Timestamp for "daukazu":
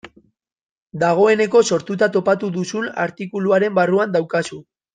4.19-4.63